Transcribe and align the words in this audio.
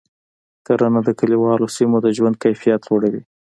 کرنه 0.65 0.99
د 1.07 1.09
کلیوالو 1.19 1.67
سیمو 1.75 1.97
د 2.05 2.07
ژوند 2.17 2.35
کیفیت 2.43 2.81
لوړوي. 2.89 3.21